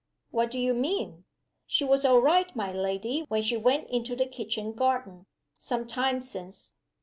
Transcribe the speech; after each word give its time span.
"What 0.31 0.49
do 0.49 0.57
you 0.57 0.73
mean?" 0.73 1.25
"She 1.67 1.83
was 1.83 2.05
all 2.05 2.21
right, 2.21 2.55
my 2.55 2.71
lady, 2.71 3.19
when 3.27 3.43
she 3.43 3.55
went 3.55 3.87
into 3.91 4.15
the 4.15 4.25
kitchen 4.25 4.73
garden, 4.73 5.27
some 5.59 5.85
time 5.85 6.21
since. 6.21 6.73